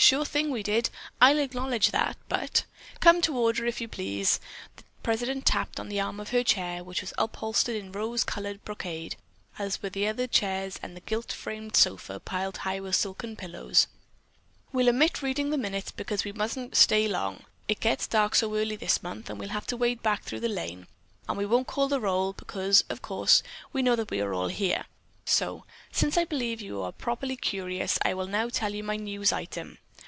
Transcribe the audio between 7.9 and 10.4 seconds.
rose colored brocade as were the other